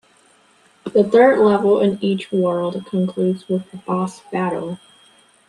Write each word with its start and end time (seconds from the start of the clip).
The 0.93 1.03
third 1.03 1.37
level 1.37 1.79
in 1.79 1.99
each 2.03 2.31
world 2.31 2.87
concludes 2.89 3.47
with 3.47 3.71
a 3.71 3.77
boss 3.77 4.21
battle. 4.31 4.79